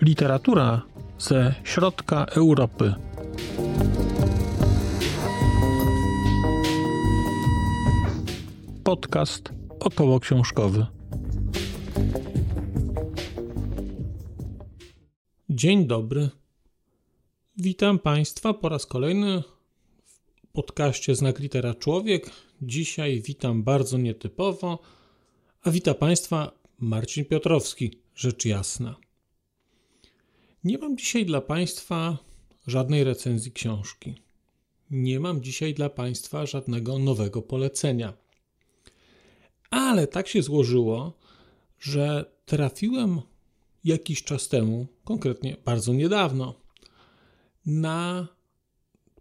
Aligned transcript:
Literatura 0.00 0.82
ze 1.18 1.54
środka 1.64 2.24
Europy. 2.24 2.94
Podcast 8.84 9.52
około 9.80 10.20
książkowy. 10.20 10.86
Dzień 15.50 15.86
dobry. 15.86 16.28
Witam 17.56 17.98
Państwa 17.98 18.54
po 18.54 18.68
raz 18.68 18.86
kolejny 18.86 19.42
podcaście 20.58 21.14
Znak 21.14 21.38
Litera 21.38 21.74
Człowiek. 21.74 22.30
Dzisiaj 22.62 23.22
witam 23.22 23.62
bardzo 23.62 23.98
nietypowo, 23.98 24.78
a 25.62 25.70
wita 25.70 25.94
Państwa 25.94 26.52
Marcin 26.78 27.24
Piotrowski, 27.24 27.98
rzecz 28.14 28.44
jasna. 28.44 28.96
Nie 30.64 30.78
mam 30.78 30.96
dzisiaj 30.96 31.26
dla 31.26 31.40
Państwa 31.40 32.18
żadnej 32.66 33.04
recenzji 33.04 33.52
książki. 33.52 34.14
Nie 34.90 35.20
mam 35.20 35.42
dzisiaj 35.42 35.74
dla 35.74 35.90
Państwa 35.90 36.46
żadnego 36.46 36.98
nowego 36.98 37.42
polecenia. 37.42 38.12
Ale 39.70 40.06
tak 40.06 40.28
się 40.28 40.42
złożyło, 40.42 41.18
że 41.80 42.30
trafiłem 42.46 43.20
jakiś 43.84 44.24
czas 44.24 44.48
temu, 44.48 44.86
konkretnie 45.04 45.56
bardzo 45.64 45.92
niedawno, 45.92 46.54
na 47.66 48.28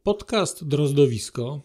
podcast 0.07 0.67
Drozdowisko, 0.67 1.61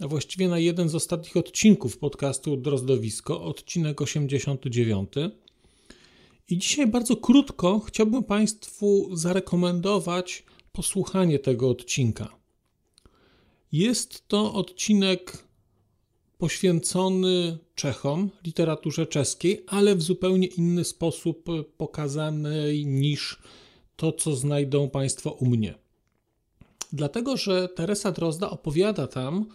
a 0.00 0.08
właściwie 0.08 0.48
na 0.48 0.58
jeden 0.58 0.88
z 0.88 0.94
ostatnich 0.94 1.36
odcinków 1.36 1.98
podcastu 1.98 2.56
Drozdowisko, 2.56 3.42
odcinek 3.42 4.02
89. 4.02 5.12
I 6.48 6.58
dzisiaj 6.58 6.86
bardzo 6.86 7.16
krótko 7.16 7.80
chciałbym 7.80 8.24
Państwu 8.24 9.16
zarekomendować 9.16 10.44
posłuchanie 10.72 11.38
tego 11.38 11.70
odcinka. 11.70 12.36
Jest 13.72 14.28
to 14.28 14.54
odcinek 14.54 15.44
poświęcony 16.38 17.58
Czechom, 17.74 18.30
literaturze 18.44 19.06
czeskiej, 19.06 19.64
ale 19.66 19.96
w 19.96 20.02
zupełnie 20.02 20.46
inny 20.46 20.84
sposób 20.84 21.46
pokazany 21.76 22.84
niż 22.84 23.38
to, 23.96 24.12
co 24.12 24.36
znajdą 24.36 24.90
Państwo 24.90 25.30
u 25.30 25.46
mnie. 25.46 25.89
Dlatego, 26.92 27.36
że 27.36 27.68
Teresa 27.68 28.12
Drozda 28.12 28.50
opowiada 28.50 29.06
tam 29.06 29.46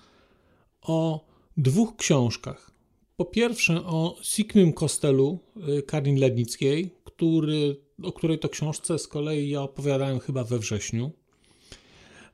o 0.82 1.26
dwóch 1.58 1.96
książkach. 1.96 2.72
Po 3.18 3.26
pierwsze 3.26 3.86
o 3.86 4.18
Sikmym 4.22 4.74
Kostelu 4.74 5.40
y, 5.78 5.84
Karin 5.84 6.20
Lednickiej, 6.20 6.92
który, 7.04 7.82
o 8.04 8.12
której 8.12 8.40
to 8.40 8.50
książce 8.50 9.00
z 9.00 9.08
kolei 9.08 9.50
ja 9.50 9.62
opowiadałem 9.62 10.20
chyba 10.20 10.44
we 10.44 10.60
wrześniu. 10.60 11.12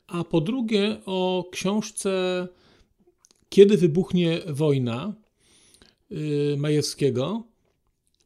A 0.07 0.23
po 0.23 0.41
drugie 0.41 0.97
o 1.05 1.49
książce 1.51 2.47
Kiedy 3.49 3.77
wybuchnie 3.77 4.41
wojna 4.47 5.13
y, 6.11 6.55
Majewskiego. 6.57 7.43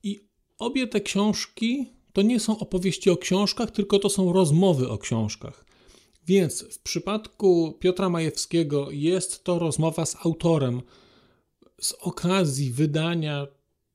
I 0.04 0.20
obie 0.60 0.88
te 0.88 1.02
książki 1.02 1.90
to 2.14 2.22
nie 2.22 2.40
są 2.40 2.60
opowieści 2.60 3.10
o 3.10 3.18
książkach, 3.18 3.72
tylko 3.72 4.00
to 4.00 4.10
są 4.10 4.34
rozmowy 4.34 4.90
o 4.90 4.98
książkach. 4.98 5.65
Więc 6.28 6.64
w 6.64 6.80
przypadku 6.80 7.78
Piotra 7.80 8.10
Majewskiego 8.10 8.92
jest 8.92 9.44
to 9.44 9.60
rozmowa 9.60 10.06
z 10.06 10.16
autorem 10.26 10.82
z 11.82 11.92
okazji 11.92 12.72
wydania 12.72 13.48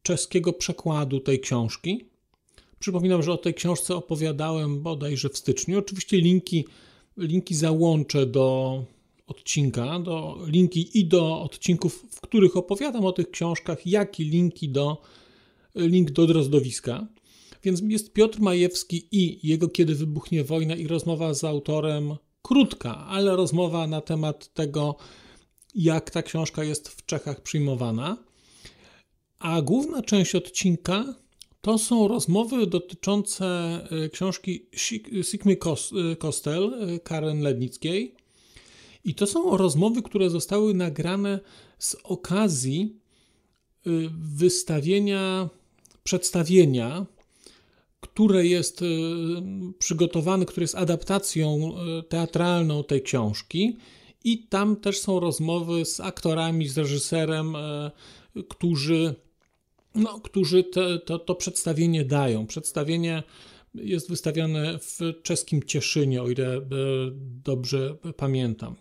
czeskiego 0.03 0.53
przekładu 0.53 1.21
tej 1.21 1.41
książki. 1.41 2.05
Przypominam, 2.79 3.23
że 3.23 3.33
o 3.33 3.39
tej 3.39 3.55
książce 3.55 3.97
opowiadałem 3.97 4.83
bodajże 4.83 5.29
w 5.29 5.39
styczniu. 5.39 5.79
Oczywiście 5.79 6.17
linki, 6.17 6.65
linki 7.17 7.55
załączę 7.55 8.27
do 8.27 8.85
odcinka, 9.27 9.99
do 9.99 10.39
linki 10.47 10.99
i 10.99 11.05
do 11.05 11.43
odcinków, 11.43 12.07
w 12.11 12.21
których 12.21 12.57
opowiadam 12.57 13.05
o 13.05 13.13
tych 13.13 13.31
książkach, 13.31 13.87
jak 13.87 14.21
i 14.21 14.25
linki 14.25 14.69
do, 14.69 15.03
link 15.75 16.11
do 16.11 16.27
drozdowiska. 16.27 17.07
Więc 17.63 17.83
jest 17.89 18.13
Piotr 18.13 18.41
Majewski 18.41 19.09
i 19.13 19.49
jego 19.49 19.69
Kiedy 19.69 19.95
wybuchnie 19.95 20.45
wojna 20.45 20.75
i 20.75 20.87
rozmowa 20.87 21.35
z 21.35 21.45
autorem 21.45 22.17
krótka, 22.43 22.97
ale 22.97 23.37
rozmowa 23.37 23.87
na 23.87 24.01
temat 24.01 24.55
tego, 24.55 24.97
jak 25.75 26.11
ta 26.11 26.23
książka 26.23 26.65
jest 26.65 26.89
w 26.89 27.07
Czechach 27.07 27.41
przyjmowana. 27.41 28.17
A 29.39 29.63
główna 29.63 30.03
część 30.03 30.35
odcinka 30.35 31.15
to 31.61 31.79
są 31.79 32.09
rozmowy 32.09 32.67
dotyczące 32.67 33.47
e, 34.05 34.09
książki 34.09 34.67
Sigmy 35.23 35.57
Kostel 36.19 36.75
e, 36.75 36.99
Karen 36.99 37.41
Lednickiej. 37.41 38.15
I 39.05 39.15
to 39.15 39.27
są 39.27 39.57
rozmowy, 39.57 40.03
które 40.03 40.31
zostały 40.31 40.75
nagrane 40.75 41.41
z 41.79 41.97
okazji 42.05 42.97
e, 43.87 43.91
wystawienia, 44.19 45.49
przedstawienia, 46.05 47.07
które 48.21 48.47
jest 48.47 48.81
przygotowane, 49.79 50.47
które 50.47 50.65
jest 50.65 50.75
adaptacją 50.75 51.75
teatralną 52.09 52.85
tej 52.85 53.03
książki. 53.03 53.77
I 54.25 54.47
tam 54.47 54.77
też 54.77 54.99
są 54.99 55.21
rozmowy 55.21 55.85
z 55.85 56.01
aktorami, 56.01 56.69
z 56.69 56.79
reżyserem, 56.79 57.57
którzy 58.49 59.15
no, 59.95 60.21
którzy 60.21 60.65
te, 60.65 60.99
to, 60.99 61.19
to 61.19 61.35
przedstawienie 61.35 62.05
dają. 62.05 62.47
Przedstawienie 62.47 63.23
jest 63.75 64.09
wystawiane 64.09 64.79
w 64.79 64.99
czeskim 65.23 65.63
Cieszynie, 65.63 66.23
o 66.23 66.31
ile 66.31 66.61
dobrze 67.45 67.97
pamiętam. 68.17 68.77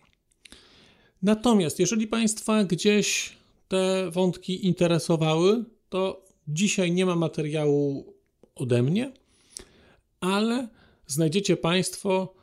Natomiast 1.22 1.80
jeżeli 1.80 2.08
Państwa 2.08 2.64
gdzieś 2.64 3.34
te 3.68 4.12
wątki 4.12 4.66
interesowały, 4.66 5.64
to 5.90 6.26
dzisiaj 6.48 6.92
nie 6.92 7.06
ma 7.06 7.16
materiału 7.16 8.14
ode 8.56 8.84
mnie, 8.84 9.19
ale 10.20 10.68
znajdziecie 11.08 11.58
Państwo 11.58 12.34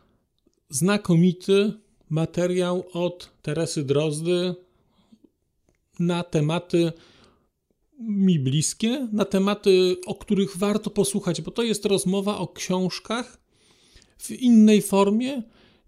znakomity 0.69 1.73
materiał 2.11 2.85
od 2.93 3.31
Teresy 3.43 3.85
Drozdy 3.85 4.55
na 5.99 6.25
tematy 6.25 6.93
mi 8.01 8.39
bliskie, 8.39 9.09
na 9.13 9.25
tematy, 9.25 9.97
o 10.07 10.15
których 10.15 10.57
warto 10.57 10.91
posłuchać, 10.91 11.41
bo 11.43 11.51
to 11.51 11.63
jest 11.63 11.85
rozmowa 11.85 12.39
o 12.39 12.49
książkach 12.49 13.39
w 14.19 14.31
innej 14.31 14.83
formie 14.83 15.43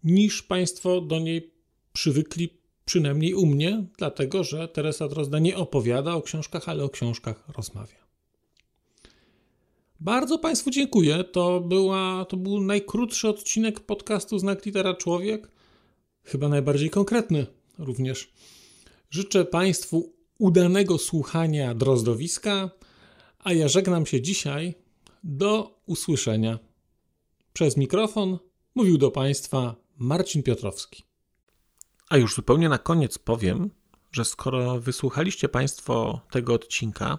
niż 0.05 0.43
Państwo 0.43 1.01
do 1.01 1.19
niej 1.19 1.55
przywykli, 1.93 2.49
przynajmniej 2.85 3.35
u 3.35 3.47
mnie, 3.47 3.85
dlatego 3.99 4.45
że 4.45 4.69
Teresa 4.69 5.09
Drozda 5.09 5.39
nie 5.39 5.57
opowiada 5.57 6.15
o 6.15 6.23
książkach, 6.23 6.69
ale 6.69 6.85
o 6.85 6.89
książkach 6.89 7.45
rozmawia. 7.57 8.08
Bardzo 10.01 10.39
Państwu 10.39 10.71
dziękuję. 10.71 11.25
To, 11.25 11.61
była, 11.61 12.25
to 12.25 12.37
był 12.37 12.61
najkrótszy 12.61 13.29
odcinek 13.29 13.81
podcastu 13.81 14.39
Znak 14.39 14.67
Litera 14.67 14.95
Człowiek, 14.95 15.51
chyba 16.25 16.49
najbardziej 16.49 16.91
konkretny 16.91 17.47
również. 17.79 18.33
Życzę 19.11 19.45
Państwu 19.45 20.13
udanego 20.39 20.99
słuchania 20.99 21.75
drozdowiska, 21.75 22.71
a 23.39 23.53
ja 23.53 23.69
żegnam 23.69 24.07
się 24.07 24.21
dzisiaj. 24.21 24.75
Do 25.25 25.81
usłyszenia. 25.87 26.59
Przez 27.53 27.77
mikrofon 27.77 28.39
mówił 28.75 28.99
do 28.99 29.11
Państwa 29.11 29.75
Marcin 29.97 30.43
Piotrowski. 30.43 31.05
A 32.09 32.17
już 32.17 32.35
zupełnie 32.35 32.69
na 32.69 32.79
koniec 32.79 33.19
powiem, 33.19 33.71
że 34.13 34.25
skoro 34.25 34.81
wysłuchaliście 34.81 35.49
Państwo 35.49 36.21
tego 36.31 36.55
odcinka, 36.55 37.19